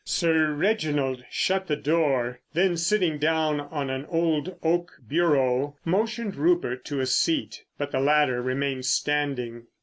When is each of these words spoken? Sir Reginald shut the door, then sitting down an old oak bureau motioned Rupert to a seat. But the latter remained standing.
Sir 0.03 0.51
Reginald 0.53 1.23
shut 1.29 1.67
the 1.67 1.75
door, 1.75 2.39
then 2.55 2.75
sitting 2.75 3.19
down 3.19 3.59
an 3.59 4.05
old 4.09 4.55
oak 4.63 4.93
bureau 5.07 5.77
motioned 5.85 6.35
Rupert 6.35 6.83
to 6.85 7.01
a 7.01 7.05
seat. 7.05 7.65
But 7.77 7.91
the 7.91 7.99
latter 7.99 8.41
remained 8.41 8.87
standing. 8.87 9.67